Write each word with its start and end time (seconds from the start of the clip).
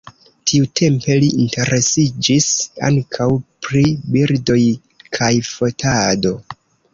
Tiutempe 0.51 1.17
li 1.23 1.27
interesiĝis 1.43 2.47
ankaŭ 2.87 3.27
pri 3.67 3.85
birdoj 4.17 4.59
kaj 5.19 5.31
fotado. 5.51 6.35